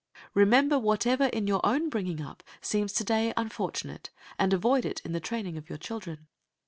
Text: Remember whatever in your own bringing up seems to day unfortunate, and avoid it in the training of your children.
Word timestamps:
Remember 0.33 0.79
whatever 0.79 1.25
in 1.25 1.45
your 1.45 1.63
own 1.63 1.87
bringing 1.89 2.21
up 2.23 2.41
seems 2.59 2.91
to 2.93 3.03
day 3.03 3.33
unfortunate, 3.37 4.09
and 4.39 4.51
avoid 4.51 4.83
it 4.83 4.99
in 5.05 5.11
the 5.11 5.19
training 5.19 5.57
of 5.57 5.69
your 5.69 5.77
children. 5.77 6.27